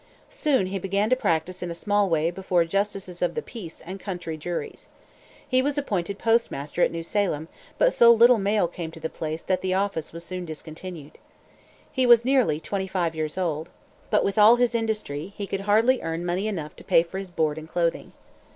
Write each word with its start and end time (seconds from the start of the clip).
Soon 0.31 0.65
he 0.65 0.79
began 0.79 1.11
to 1.11 1.15
practice 1.15 1.61
in 1.61 1.69
a 1.69 1.75
small 1.75 2.09
way 2.09 2.31
before 2.31 2.65
justices 2.65 3.21
of 3.21 3.35
the 3.35 3.41
peace 3.43 3.81
and 3.81 3.99
country 3.99 4.35
juries. 4.35 4.89
He 5.47 5.61
was 5.61 5.77
appointed 5.77 6.17
postmaster 6.17 6.81
at 6.81 6.91
New 6.91 7.03
Salem, 7.03 7.49
but 7.77 7.93
so 7.93 8.11
little 8.11 8.39
mail 8.39 8.67
came 8.67 8.89
to 8.93 8.99
the 8.99 9.11
place 9.11 9.43
that 9.43 9.61
the 9.61 9.75
office 9.75 10.11
was 10.11 10.23
soon 10.25 10.43
discontinued. 10.43 11.19
He 11.91 12.07
was 12.07 12.25
nearly 12.25 12.59
twenty 12.59 12.87
five 12.87 13.13
years 13.15 13.37
old. 13.37 13.69
But, 14.09 14.25
with 14.25 14.39
all 14.39 14.55
his 14.55 14.73
industry, 14.73 15.33
he 15.37 15.45
could 15.45 15.61
hardly 15.69 16.01
earn 16.01 16.25
money 16.25 16.47
enough 16.47 16.75
to 16.77 16.83
pay 16.83 17.03
for 17.03 17.19
his 17.19 17.29
board 17.29 17.59
and 17.59 17.69
clothing. 17.69 18.13